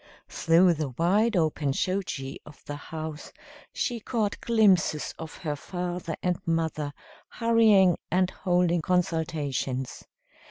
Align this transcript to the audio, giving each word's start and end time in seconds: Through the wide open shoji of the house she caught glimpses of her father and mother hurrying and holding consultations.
Through 0.29 0.73
the 0.73 0.89
wide 0.89 1.37
open 1.37 1.73
shoji 1.73 2.39
of 2.43 2.65
the 2.65 2.75
house 2.75 3.31
she 3.71 3.99
caught 3.99 4.41
glimpses 4.41 5.13
of 5.19 5.35
her 5.35 5.55
father 5.55 6.15
and 6.23 6.39
mother 6.43 6.91
hurrying 7.29 7.99
and 8.09 8.31
holding 8.31 8.81
consultations. 8.81 10.03